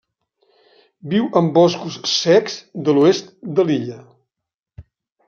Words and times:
Viu 1.11 1.27
en 1.41 1.51
boscos 1.57 1.97
secs 2.13 2.55
de 2.89 2.97
l'oest 2.99 3.29
de 3.61 3.67
l'illa. 3.69 3.99